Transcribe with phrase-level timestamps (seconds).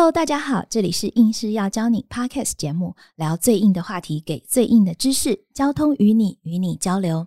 [0.00, 7.26] Hello，大家好，这里是硬是要教你 Podcast 节目，聊最硬的话题，给最硬的知识，交通与你与你交流。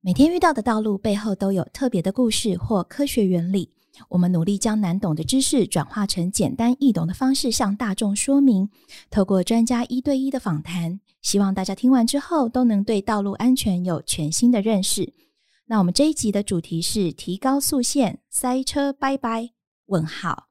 [0.00, 3.72] 每天遇到的道路背后都有特别的故事或科学原理，
[4.08, 8.68] 我们努力将难懂的知识转化成简单易懂的方式向大众说明。
[9.08, 15.14] 透过专家一对一的访谈，希望大家听完之后都能对道路安全有全新的认识。
[15.66, 19.50] 那我们这一集的主题是提高速线，塞车拜拜？
[19.86, 20.49] 问号。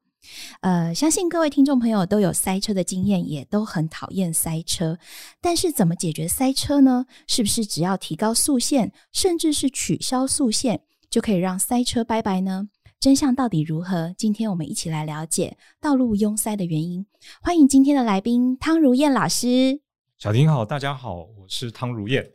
[0.60, 4.98] 呃，相信各位听众朋友都有塞车的经验，也都很讨厌塞车。
[5.40, 7.06] 但是怎么解决塞车呢？
[7.26, 12.68] 是不是只要提高速限，甚至是取消速限，就可以让塞车拜拜呢？
[13.00, 14.14] 真相到底如何？
[14.18, 17.06] 今天我们一起来了解道路拥塞的原因。
[17.40, 19.80] 欢迎今天的来宾汤如燕老师。
[20.18, 22.30] 小婷好，大家好，我是汤如燕。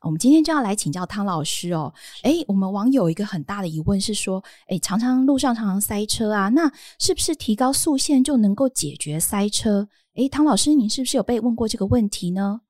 [0.00, 1.92] 我们今天就要来请教汤老师哦。
[2.22, 9.88] 诶，我们网友一个很大的疑问是说，诶，常常路上常常塞车啊，那是不是提高速限就能够解决塞车？
[10.14, 12.60] 诶，汤老师，您是不是有被问过这个问题呢？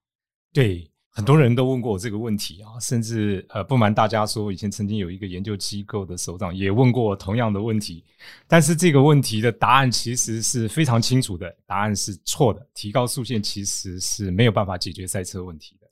[0.53, 8.03] 对，很多人都问过我这个问题啊，甚至呃，不瞒大家说，以前曾经有一个研究机构的首长也问过我同样的问题，
[8.49, 12.67] 但是这个问题的答案其实是非常清楚的，答案是错的。
[12.73, 15.84] 提高速限其实是没有办法解决塞车问题的。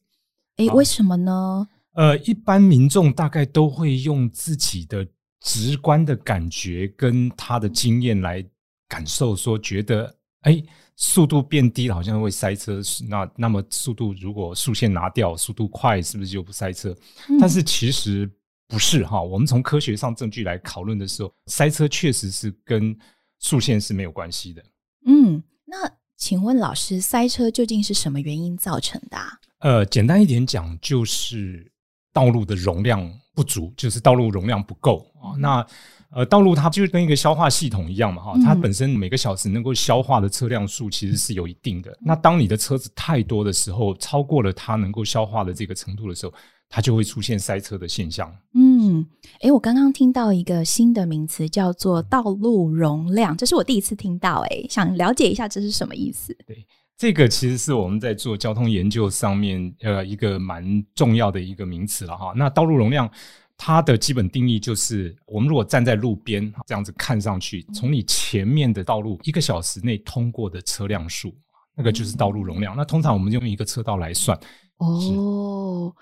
[0.57, 1.67] 哎，为什么呢？
[1.95, 5.07] 呃，一般民众大概都会用自己的
[5.41, 8.45] 直观的感觉跟他的经验来
[8.89, 10.63] 感受，说觉得哎，
[10.97, 12.81] 速度变低了，好像会塞车。
[13.09, 16.97] 那那么速度如果速线拿掉，速度快是不是就不塞车？
[17.41, 18.31] 但是其实
[18.69, 19.21] 不是哈。
[19.21, 22.97] 我们从科学上证据来讨论的时候，塞车确实是跟
[23.39, 24.65] 速线是没有关系的。
[25.07, 25.91] 嗯，那
[26.25, 29.19] 请问老师，塞车究竟是什么原因造成的？
[29.59, 31.73] 呃，简单一点讲，就是
[32.13, 35.37] 道路的容量不足，就是道路容量不够啊。
[35.39, 35.67] 那
[36.15, 41.97] 呃，道路它就跟一个消化系统一样嘛，哈，它本身每个小时能够消化的车辆数其实是有一定的。
[42.03, 46.35] 那当你的车子太多的时候，超过了它能够消化的这个程度的时候，
[46.69, 48.31] 它就会出现塞车的现象。
[48.53, 49.07] 嗯，
[49.41, 56.37] 诶，我刚刚听到一个新的名词叫做道路容量，这是我第一次听到，诶，想了解一下这是什么意思？
[56.47, 56.67] 对。
[56.97, 62.33] 这个其实是我们在做交通研究上面呃一个蛮重要的一个名词了哈。
[62.37, 63.11] 那道路容量
[63.57, 71.35] 它的基本定义就是，我们如果站在路边这样子看上去，从你前面的道路一个小时内通过的车辆数，
[71.75, 72.77] 那个就是道路容量。
[72.77, 74.39] 那通常我们用一个车道来算。
[74.79, 75.93] 哦，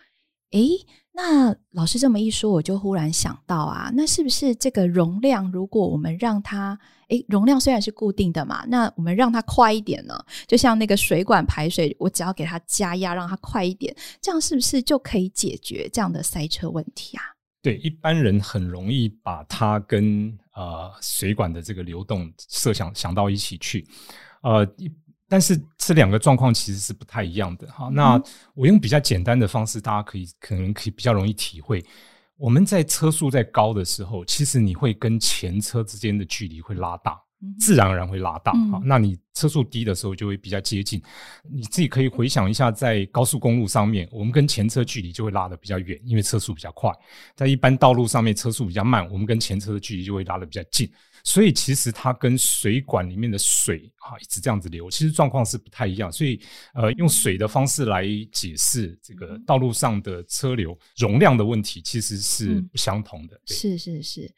[0.53, 0.69] 诶。
[1.13, 6.79] 那老师这么一说，我就忽然想到啊，那是不是这个容量，如果我们让它，
[7.11, 10.19] 诶，容量虽然是固定的嘛，那我们让它快一点呢？
[10.47, 17.23] 就像那个水管排水，我只要给它加压，让它快一点，这样是不是就可以解决这样的塞车问题啊？
[17.63, 23.87] 对，一般人很容易把它跟呃水管的这个流动设想想到一起去，
[24.43, 24.91] 呃一。
[25.33, 27.89] 但是这两个状况其实是不太一样的哈。
[27.93, 28.21] 那
[28.53, 31.81] 我用比较简单的方式，大家可以可能可以比较容易体会。
[32.41, 37.21] 我们在车速在高的时候，其实你会跟前车之间的距离会拉大，
[37.59, 38.81] 自然而然会拉大哈。
[38.83, 41.03] 那你车速低的时候就会比较接近。
[41.53, 46.91] 你自己可以回想一下，在高速公路上面，我们跟前车距离就会拉的比较远，因为车速比较快。
[47.37, 50.91] 在一般道路上面，车速比较慢，我们跟前车的距离就会拉的比较近。
[51.25, 56.11] 所以其实它跟水管里面的水啊一直这样子流，其实状况是不太一样。
[56.11, 56.41] 所以
[56.75, 63.41] 呃，用水的方式来解释这个道路上的车流容量的问题，其实是不相同的。
[63.47, 64.33] 是是是。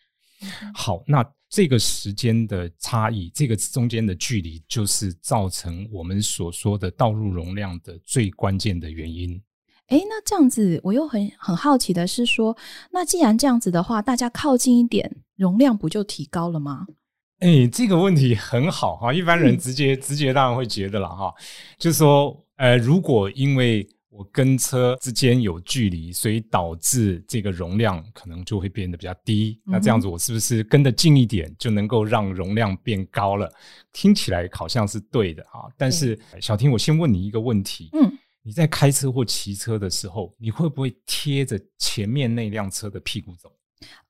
[0.75, 9.41] 好，那这个时间的差异，这个中间的距离，就是造成我们所说的道路容量的最关键的原因。
[9.87, 12.56] 哎，那这样子，我又很很好奇的是说，
[12.91, 16.87] 那既然这样子的话，大家靠近一点，容量不就提高了吗？
[17.41, 21.35] 哎，这个问题很好哈，一般人直接直接当然会觉得了哈，
[21.77, 33.53] 就是说，呃，如果因为我跟车之间有距离，所以导致这个容量可能就会变得比较低，那这样子我是不是跟得近一点就能够让容量变高了？
[33.93, 38.19] 听起来好像是对的哈，但是小婷，我先问你一个问题，嗯。
[38.45, 43.51] 你在开车或骑车的时候，你会不会贴着前面那辆车的屁股走？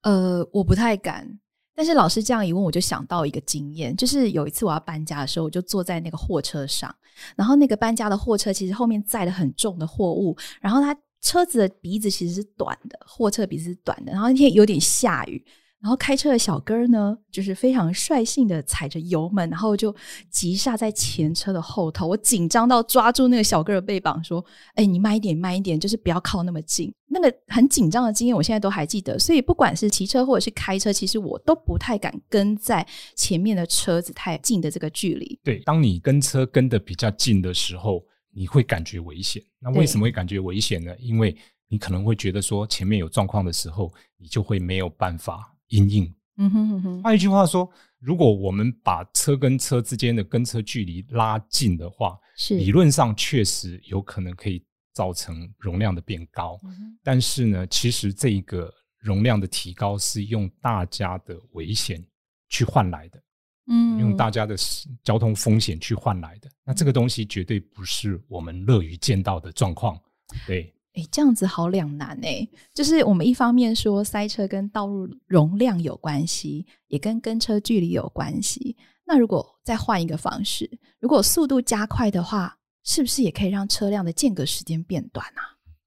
[0.02, 1.38] 呃，我不太敢。
[1.74, 6.94] 但是老师这样一问，我就想到一个经验，就是有一次我要搬家的时候，我就坐在那个货车上，
[7.34, 15.42] 然后那个搬家的货车其实后面载了很重的货物，然后它车子的鼻子其实是短的，货车鼻子是短的，然后那天有点下雨。
[15.82, 19.93] 然后开车的小哥儿呢，就是非常率性的踩着油门，然后就
[20.31, 22.06] 急刹在前车的后头。
[22.06, 24.43] 我紧张到抓住那个小哥的背膀，说
[24.76, 29.19] ：“哎，你慢一点，慢一点，就是不要靠那么近。”那个很紧张的经验，我现在都还记得。
[29.19, 32.87] 所以不管是骑车或者是开车，其实我都不太敢跟在
[33.17, 35.37] 前面的车子太近的这个距离。
[35.43, 38.00] 对，当你跟车跟的比较近的时候，
[38.32, 39.43] 你会感觉危险。
[39.58, 40.94] 那为什么会感觉危险呢？
[41.00, 41.37] 因为
[41.67, 45.49] 你可能会觉得说前面有状况的时候，你就会没有办法。
[45.72, 46.14] 阴影。
[46.36, 47.02] 嗯哼哼哼。
[47.02, 54.64] 换一句话说，如果我们把车跟车之间的跟车距离拉近的话，是理论上确实有可能可以
[54.94, 56.58] 造成容量的变高。
[57.02, 62.02] 但是呢，其实这一个容量的提高是用大家的危险
[62.48, 63.22] 去换来的。
[63.66, 64.56] 嗯，用大家的
[65.04, 66.50] 交通风险去换来的。
[66.64, 69.98] 那这个东西绝对不是我们乐于见到的状况。
[70.46, 70.75] 对。
[70.94, 72.46] 哎，这样子好两难哎。
[72.74, 78.76] 就是我们一方面说塞车跟道路容量有关系，也跟跟车距离有关系。
[79.04, 85.42] 那如果再换一个方式，如果速度加快的话，是不是也可以让车辆的间隔时间变短啊？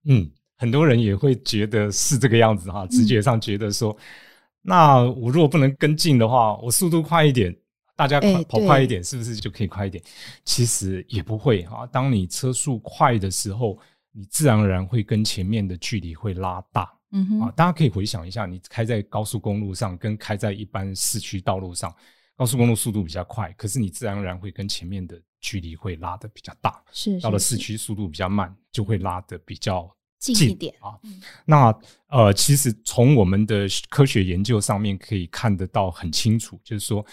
[0.06, 3.96] 嗯，很多人也会觉得是这个样子哈，直觉上觉得说，
[4.62, 7.56] 那我如果不能跟进的话，我速度快一点，
[7.96, 10.04] 大家快跑快一点，是不是就可以快一点？
[10.44, 11.88] 其实也不会哈。
[11.88, 13.78] 当你车速快的时候。
[14.18, 21.94] 你自然而然会跟前面的距离会拉大，嗯哼啊，大家可以回想一下，你开在高速公路上跟开在一般市区道路上，
[22.38, 30.98] 高速公路速度比较快，可是你自然而然会跟前面的距离会拉的比较大，是到了市区速度比较慢，就会拉的比较近一点啊。
[31.46, 31.78] 那
[32.08, 37.06] 呃，其实从我们的科学研究上面可以看得到很清楚，就是说，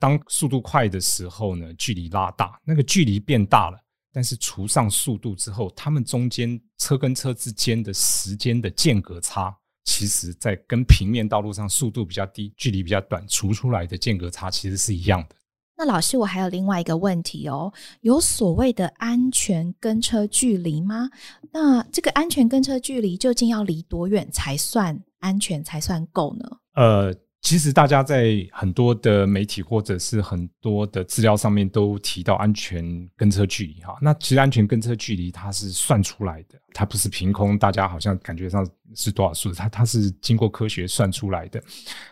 [0.00, 3.78] 当速度快的时候呢，距离拉大，那个距离变大了。
[4.12, 15.36] 但是除上速度之后，他们中间车跟车之间的时间的间隔差，其实在跟平面道路上速度比较低、距离比较短除出来的间隔差其实是一样的。
[15.76, 21.10] 那老师，我还有另外一个问题哦，有所谓的安全跟车距离吗？
[21.52, 26.48] 那这个安全跟车距离究竟要离多远才算安全才算够呢？
[26.74, 27.14] 呃。
[27.40, 41.62] 其实大家在很多的媒体或者是很多的资料上面都提到安全跟车距离哈，那其实安全跟车距离它是算出来的，它不是凭空，大家好像感觉上是多少数，它它是经过科学算出来的。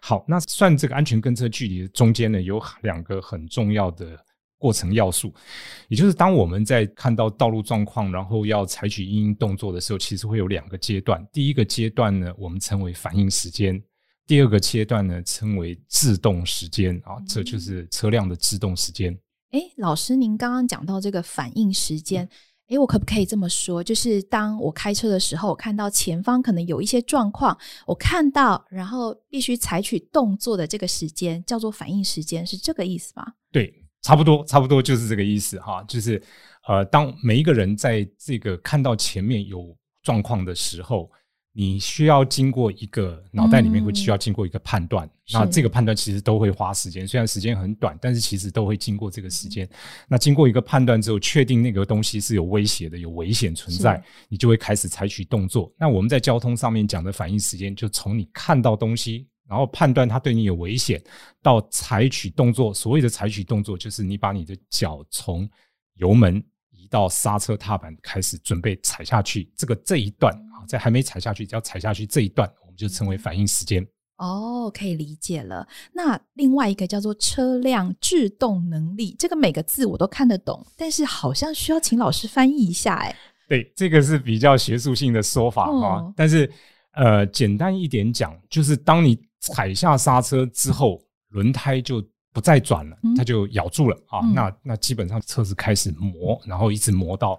[0.00, 4.19] 好，那算这个安全跟车距离中间呢，有两个很重要的
[4.56, 5.34] 过程要素，
[5.88, 11.22] 也就是当我们在看到道路状况，然后要采取应动作的时候，其实会有两个阶段。
[11.31, 13.82] 第一个阶段呢，我们称为反应时间。
[14.26, 19.17] 第二个阶段呢，称为制动时间啊，这就是车辆的制动时间。
[19.52, 22.28] 哎，老师，您刚刚讲到这个反应时间，
[22.67, 23.84] 哎，我可不可以这么说？
[23.84, 27.56] 就是当我开车的时候，我看到前方可能有一些状况，
[27.87, 33.25] 我看到，然后必须采取动作的这个时间，叫做反应时间，是这个意思吗？
[33.52, 33.72] 对，
[34.02, 35.84] 差不多，差不多就是这个意思哈。
[35.84, 36.20] 就是
[36.67, 41.08] 呃，当每一个人在这个看到前面有状况的时候。
[41.58, 49.67] 你需要经过一个脑袋里面会需要经过一个判断，那这个判断其实都会花时间，虽然时间很短，但是其实都会经过这个时间。
[50.06, 55.73] 那经过一个判断之后，确定那个东西是有威胁的、有危险存在，你就会开始采取动作。
[55.79, 61.03] 那我们在交通上面讲的反应时间，就从你看到东西，然后判断它对你有危险，
[61.43, 62.75] 到采取动作。
[62.75, 65.49] 所谓的采取动作，就是你把你的脚从
[65.94, 69.51] 油门移到刹车踏板，开始准备踩下去。
[69.56, 70.39] 这个这一段。
[70.67, 73.87] 在还没踩下去，只要踩下去这一段，我们就称为反应时间。
[74.19, 75.69] 哦，可以理解了。
[75.93, 82.94] 那另外一个叫做车辆制动能力，这个每个字我都看得懂，但是好像需要请老师翻译一下。
[82.94, 83.15] 哎，
[83.46, 86.13] 对，这个是比较学术性的说法哈。
[86.17, 86.51] 但是
[86.93, 94.20] 呃，简单一点讲，就是当你踩下刹车之后，轮胎就不再转了，它就咬住了啊。
[94.35, 97.39] 那那基本上车子开始磨，然后一直磨到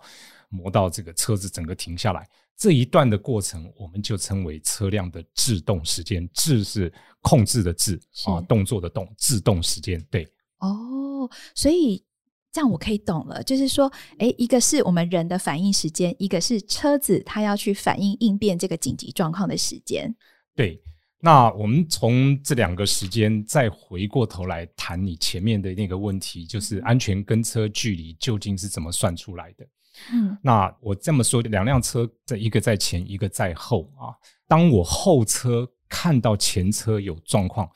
[0.50, 2.24] 磨到这个车子整个停下来。
[2.58, 6.28] 这一段的过程，我们就称为车辆的制动时间。
[6.34, 10.04] 制是控制的制啊，动作的动，制动时间。
[10.10, 12.04] 对，哦，所以
[12.52, 20.16] 这样我可以懂了，就是说，哎，一个是我们人的反应时间，一个是车子它要去反应应变这个紧急状况的时间。
[20.56, 20.82] 对，
[21.20, 29.68] 那我们从这两个时间再回过头来谈你前面的那个问题，就是安全跟车距离究竟是怎么算出来的？
[30.12, 34.16] 嗯，那我这么说，两辆车在一个在前，一个在后啊。
[34.48, 37.70] 当我后车看到前车有状况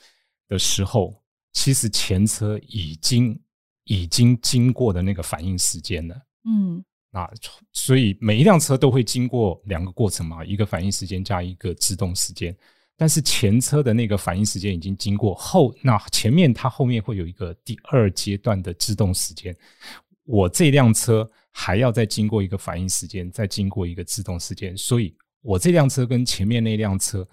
[0.47, 3.37] 的时候，其实前车已经
[3.85, 6.15] 已经经过的那个反应时间了。
[6.45, 7.29] 嗯，那
[7.73, 12.55] 所以每一辆车都会经过两个过程嘛，一个反应时间加一个制动时间。
[12.97, 19.55] 但是前车的那个反应时间已经经过后，那前面它后面会有一个第二阶段的制动时间。
[20.23, 27.27] 我这辆车还要再经过一个反应时间，再经过一个制动时间，所以我这辆车跟前面那辆车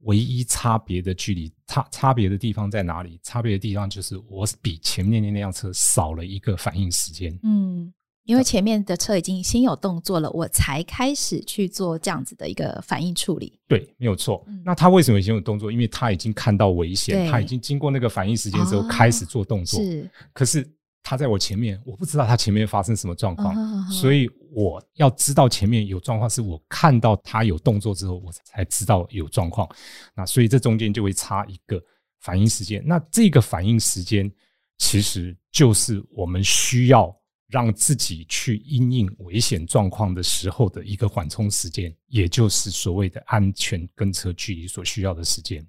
[0.00, 3.20] 唯一差别的距离差差别的地方在哪里？
[3.22, 7.38] 差别的地方就是我比前面那辆车少了一个反应时间。
[7.42, 7.92] 嗯，
[8.24, 13.58] 因为前面的车已经先有动作了，我才开始去做这样子的一个反应处理。
[13.68, 14.42] 对，没有错。
[14.64, 15.70] 那他为什么先有动作？
[15.70, 19.78] 因为他已经看到危险，他已经经过那个反应时间之后哦开始做动作。
[19.78, 20.66] 是，可是
[21.02, 23.54] 他在我前面，我不知道他前面发生什么状况，
[23.90, 29.68] 所以我要知道前面有状况，是我看到他有动作之后，我才知道有状况。
[30.14, 31.82] 那所以这中间就会差一个
[32.20, 32.82] 反应时间。
[32.86, 34.30] 那这个反应时间
[34.78, 37.14] 其实就是我们需要
[37.48, 45.66] 让自己去因应危险状况的时候的一个缓冲时间，也就是所谓的安全跟车距离所需要的时间。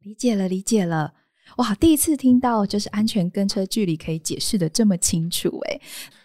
[0.00, 1.14] 理解了，理解了。
[1.56, 5.80] 哇，第一次听到就是安全跟车距离可以解释的这么清楚、诶，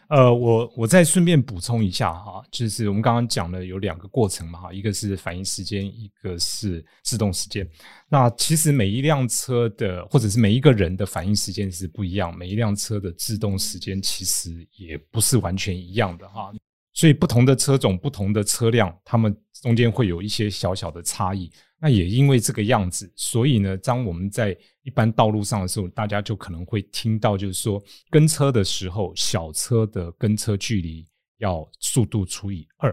[0.09, 7.67] 呃，我我再顺便补充一下哈，就是我们刚刚讲了有两个过程嘛哈，一个是反应时间，一个是制动时间。
[8.09, 16.53] 那其实每一辆车的或者是每一个人的反应时间是不一样，每一辆车的制动时间其实也不是完全一样的哈。
[16.93, 21.51] 所以不同的车种、不同的车辆，它们中间会有一些小小的差异。
[21.83, 31.05] 那也因为这个样子，所以呢，当我们在一般道路上的时候，大家就可能会听到，就是说跟车的时候，小车的跟车距离
[31.39, 32.89] 要速度除以二。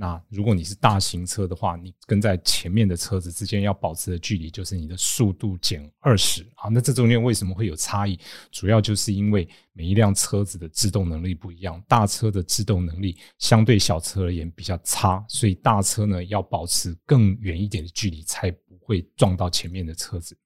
[0.00, 6.68] 那如果你是大型车的话，你跟在前面的车子之间要保持的距离就是你的速度减二十啊。
[6.70, 8.16] 那这中间为什么会有差异？
[8.52, 20.38] 主要就是因为每一辆车子的制动能力不一样，大车的制动能力相对小车而言比较差，所以大车呢要保持更远一点的距离，才不会撞到前面的车子。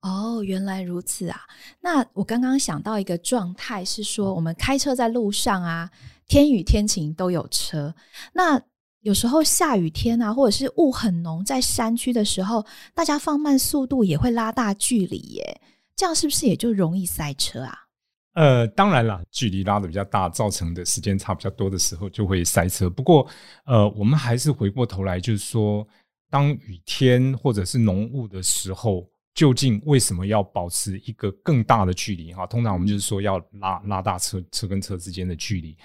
[0.00, 1.38] 哦，原来如此啊！
[1.78, 5.90] 那我刚刚想到一个状态是说，我们开车在路上啊，
[6.30, 7.92] 天雨天晴都有车。
[8.32, 8.62] 那
[9.00, 15.60] 有时候下雨天啊，或者是雾很浓，在山区的时候，大家放慢速度也会拉大距离耶。
[15.96, 17.76] 这样是不是也就容易塞车啊？
[18.34, 22.88] 呃，当然啦，距离拉的比较大，造成的时间差比较多的时候，就会塞车。
[22.88, 23.26] 不过，
[23.64, 25.84] 呃，我们还是回过头来，就是说，
[26.30, 32.32] 当雨天或者是浓雾的时候，究竟为什么要保持一个更大的距离？
[32.32, 35.76] 哈，通常我们就是说要拉拉大车车跟车之间的距离。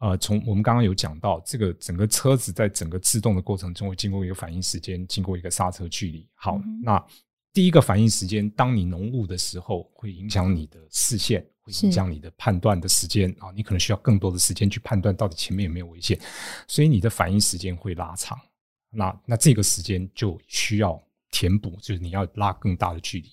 [0.00, 6.26] 呃，从我们刚刚有讲到，这个整个车子在整个制动的过程中，会经过一个反应时间，经过一个刹车距离。
[6.34, 7.06] 好，嗯那
[7.52, 16.18] 第一个反应时间，当你浓雾的时候，会影响你的视线，会影响你的判断的时间啊，你可能需要更多的时间去判断到底前面有没有危险，
[16.66, 18.38] 所以你的反应时间会拉长。
[18.88, 20.98] 那那这个时间就需要
[21.30, 23.28] 填补，就是你要拉更大的距离。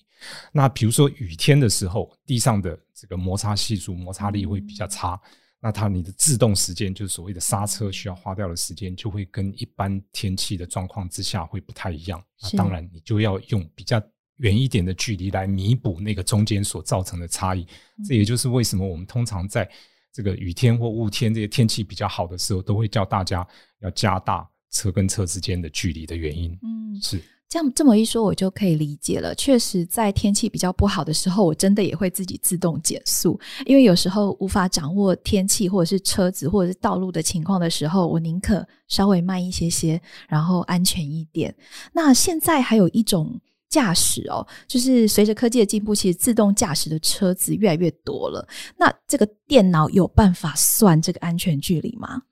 [0.51, 5.17] 那比如说雨天的时候，地上的这个摩擦系数、摩擦力会比较差。
[5.59, 12.23] 那它你的制动时间，就是所谓的刹车需要花掉的时间，就会跟一般天气的状况之下会不太一样。
[12.41, 14.01] 那是当然，你就要用比较
[14.37, 17.65] 远一点的距离来弥补那个中间所造成的差异。
[18.07, 19.67] 这也就是为什么我们通常在
[20.13, 23.45] 这个雨天或雾天这些天气比较好的时候，都会叫大家
[23.79, 26.51] 要加大车跟车之间的距离的原因。
[26.61, 27.21] 嗯，是。
[27.49, 29.33] 这样这么一说，我就可以理解了。
[29.35, 41.55] 确实，在天气比较不好的时候，我真的也会自己自动减速，因为有时候无法掌握天气或者是车子或者是道路的情况的时候，我宁可稍微慢一些些，然后安全一点。
[41.93, 43.39] 那现在还有一种
[43.69, 48.45] 驾驶哦，就是随着科技的进步，其实自动驾驶的车子越来越多了。
[48.75, 52.23] 那这个电脑有办法算这个安全距离吗？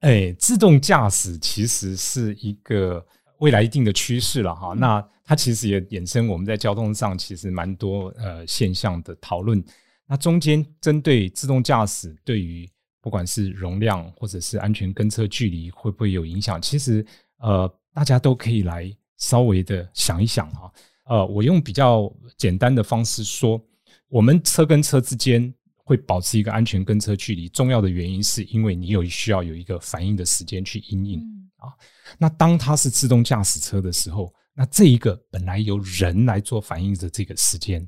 [0.00, 3.04] 哎，自动驾驶其实是一个
[3.38, 4.74] 未来一定的趋势了哈。
[4.74, 9.62] 那它其实也衍生我们在交通上其实蛮多呃现象的讨论。
[10.06, 12.68] 那中间针对自动驾驶对于
[13.00, 17.04] 不管是容量或者是安全跟车距离会不会有影响，其实
[17.38, 20.72] 呃大家都可以来稍微的想一想哈。
[21.06, 23.60] 呃，我用比较简单的方式说，
[24.08, 25.52] 我们车跟车之间
[25.84, 31.35] 会保持一个安全跟车距离，重要的原因是因为你有需要有一个反应的时间去应应。
[31.62, 31.72] 嗯
[32.18, 37.86] 那当它是自动驾驶车的时候，那这一个本来由人来做反应的这个时间，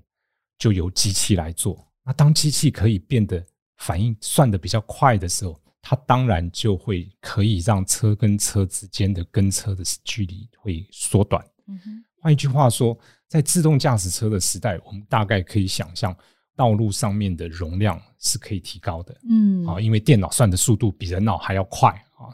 [0.58, 1.86] 就由机器来做。
[2.04, 3.44] 那当机器可以变得
[3.76, 11.44] 反应算得比较快的时候，它当然就会可以让车跟车之间的跟车的距离会缩短。
[11.68, 12.98] 嗯哼，换一句话说，
[13.28, 16.16] 在自动驾驶车的时代，我们大概可以想象，
[16.56, 19.16] 道路上面的容量是可以提高的。
[19.30, 21.90] 嗯，啊，因为电脑算的速度比人脑还要快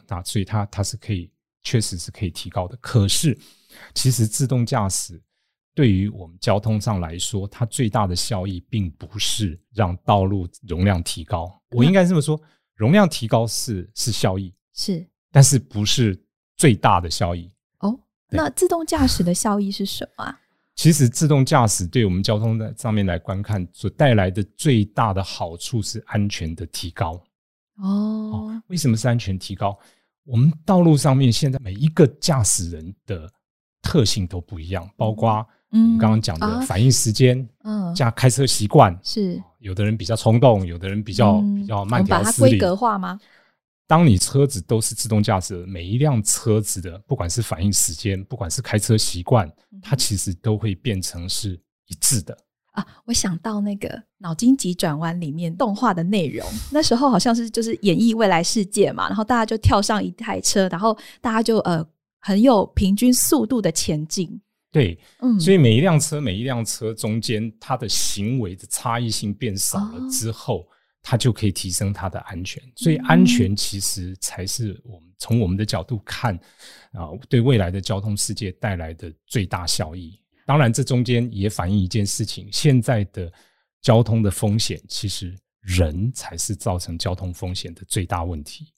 [0.09, 1.31] 啊，那所以它它是可以，
[1.63, 2.77] 确实是可以提高的。
[2.81, 3.37] 可是
[3.93, 5.21] 其实自动驾驶
[5.73, 11.61] 对于我们交通上来说，它最大的效益并不是让道路容量提高。
[11.71, 12.39] 我应该这么说，
[12.75, 16.17] 容量提高是是效益，是，但是不是
[16.55, 17.51] 最大的效益。
[17.79, 20.39] 哦，那自动驾驶的 效益是什么啊？
[20.75, 27.21] 其实自动驾驶对我们交通的上面来观看，所带来的最大的好处是安全的提高。
[27.77, 29.77] 哦，为什么是安全提高？
[30.23, 33.29] 我们道路上面现在每一个驾驶人的
[33.81, 42.51] 特性都不一样，包括我们刚刚讲的反应时间，嗯，加开车习惯，是有的人比较冲动，有的人比较比较慢条斯理。
[42.51, 43.19] 规格化吗？
[43.87, 49.47] 当你车子都是自动驾驶，每一辆车子的不管是反应时间，不管是开车习惯，
[49.79, 51.51] 它其实都会变成是
[51.85, 52.35] 一致的。
[52.75, 61.85] 啊，我想到那个脑筋急转弯里面动画的内容，那时候好像是就是演绎未来世界嘛，然后大家就跳上一台车，然后大家就呃
[62.19, 64.39] 很有平均速度的前进。
[64.71, 70.67] 对，嗯，所以每一辆车每一辆车中间它的行为的差异性变少了之后，
[71.01, 72.61] 它就可以提升它的安全。
[72.75, 76.35] 所以安全其实才是我们从我们的角度看
[76.91, 80.19] 啊，对未来的交通世界带来的最大效益。
[80.45, 83.31] 当然，这中间也反映一件事情：现在的
[83.81, 88.71] 交通的风险，其实人才是造成交通风险的最大问题。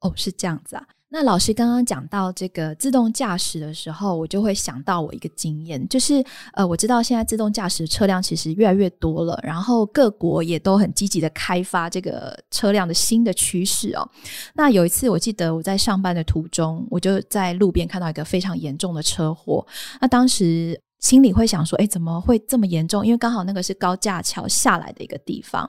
[0.00, 0.86] 哦，是这样子啊。
[1.12, 14.08] 那老师刚刚讲到这个自动驾驶的时候，我就会想到我一个经验，就是呃，我知道现在自动驾驶车辆其实越来越多了，然后各国也都很积极的开发这个车辆的新的趋势哦。
[14.54, 19.66] 那有一次，我记得我在上班的途中，我就在路边看到一个非常严重的车祸。
[20.00, 23.04] 那当时心里会想说：“哎，怎么会这么严重？
[23.04, 25.68] 因为刚好那个是高架桥下来的一个地方，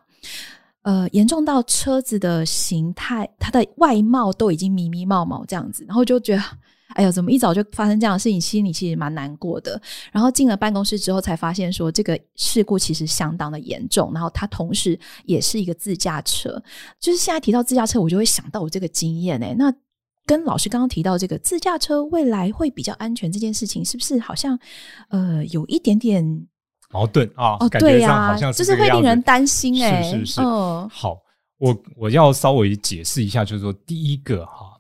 [0.84, 6.44] 呃，严重到车子的形态、它的外貌都已经迷迷冒冒这样子，然后就觉得，
[6.96, 8.42] 哎呦，怎么一早就发生这样的事情？
[8.42, 9.82] 心里其实蛮难过的。
[10.12, 14.12] 然后进了办公室之后，才发现说这个事故其实相当的严重。
[14.14, 16.62] 然后它同时也是一个自驾车，
[17.00, 19.74] 就是现在提到自驾车，我就会想到我这个经验哎，那。”
[20.32, 24.58] 跟老师刚刚提到这个自驾车未来会比较安全这件事情，是不是好像
[25.10, 26.24] 呃有一点点
[26.90, 27.58] 矛盾啊？
[27.60, 30.02] 哦，对呀，就是会令人担心哎。
[30.02, 31.18] 是是是，好，
[31.58, 34.80] 我我要稍微解释一下，就是说，第一个哈，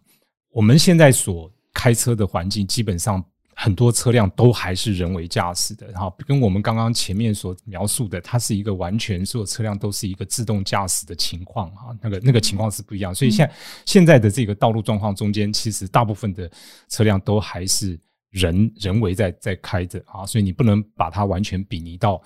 [0.53, 3.21] 我们现在所开车的环境基本上。
[3.63, 13.13] 很多车辆都还是人为驾驶的，然后跟我们刚刚前面所描述的，它是一个完全所有车辆都是一个自动驾驶的情况啊，那个那个情况是不一样。
[13.13, 13.51] 所以现
[13.85, 16.49] 现在的这个道路状况中间，其实大部分的
[16.89, 17.99] 车辆都还是
[18.31, 22.19] 人人为在在开着啊，所以你不能把它完全比拟到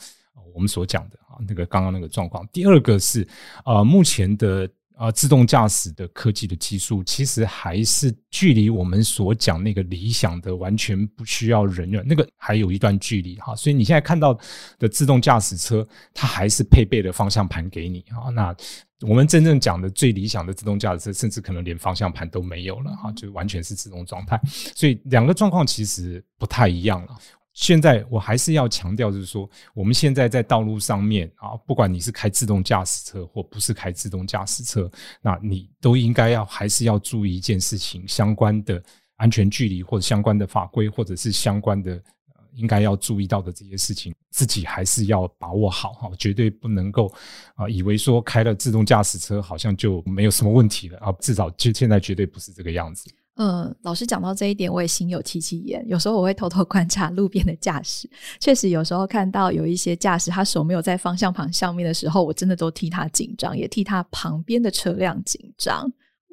[0.54, 2.48] 我们所讲的啊那个刚刚那个状况。
[2.54, 3.28] 第二个是
[3.66, 4.66] 呃目前的。
[4.98, 13.56] 啊，自动驾驶的科技的技术，其实还是距离我们所讲那个理想的完全不需要人员，那个还有一段距离哈。
[13.56, 14.38] 所以你现在看到
[14.80, 18.30] 的自动驾驶车，它还是配备了方向盘给你啊。
[18.30, 18.56] 那
[19.02, 24.40] 我们真正讲的最理想的自动驾驶车，甚至可能连方向盘都没有了哈，就完全是自动状态。
[24.46, 27.18] 所以两个状况其实不太一样了。
[27.56, 34.92] 现在我还是要强调，就是说，我们现在在道路上面啊，不管你是开自动驾驶车或不是开自动驾驶车，
[35.22, 38.84] 那你都应该要还是要注意一件事情：相关的
[39.16, 41.98] 安全距离或者相关的法规，或者是相关的
[42.56, 47.10] 应该要注意到的这些事情，自己还是要把握好哈，绝对不能够
[47.56, 53.10] 啊，以为说开了自动驾驶车好像就没有什么问题了啊，至少就现在绝对不是这个样子。
[53.38, 55.84] 嗯，老师讲到这一点，我也心有戚戚焉。
[55.88, 65.92] 有时候我会偷偷观察路边的驾驶，确实有时候看到有一些驾驶，他手没有在方向盘上面的时候，我真的都替他紧张，也替他旁边的车辆紧张。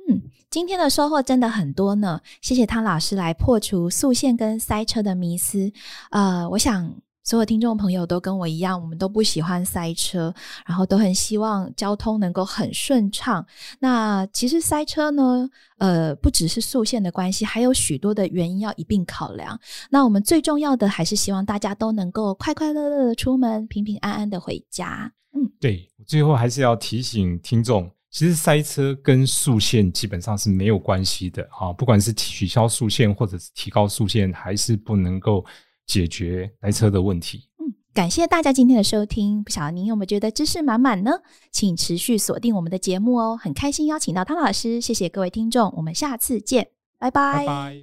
[0.09, 5.73] 嗯，今天的收获真的很多呢，谢谢汤老师来破除速线跟塞车的迷思。
[6.11, 6.95] 呃，我想。
[7.25, 10.35] 所有听众朋友都跟我一样，我们都不喜欢塞车，
[10.67, 13.47] 然后都很希望交通能够很顺畅。
[13.79, 19.59] 那其实塞车呢，呃，不只是速线的关系，还有许多的原因要一并考量。
[19.89, 25.13] 那我们最重要的还是希望大家都能够快快乐乐的出门，平平安安的回家。
[25.33, 25.89] 嗯，对。
[26.05, 35.45] 最后还是要提醒听众，其实塞车跟速线基本上是没有关系的啊，不管是取消速线或者是提高速线，还是不能够。
[35.87, 37.49] 解决来车的问题。
[37.59, 39.43] 嗯，感谢大家今天的收听。
[39.43, 41.13] 不晓得您有没有觉得知识满满呢？
[41.51, 43.39] 请持续锁定我们的节目哦。
[43.41, 46.69] 很开心邀请到汤老师，谢谢各位听众，我们下次见，
[46.99, 47.83] 拜拜。